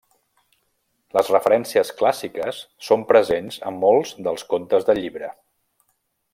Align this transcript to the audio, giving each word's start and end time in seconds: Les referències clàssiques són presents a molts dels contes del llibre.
Les 1.17 1.27
referències 1.33 1.91
clàssiques 1.99 2.63
són 2.87 3.05
presents 3.13 3.61
a 3.73 3.77
molts 3.83 4.17
dels 4.29 4.49
contes 4.55 4.89
del 4.89 5.05
llibre. 5.05 5.35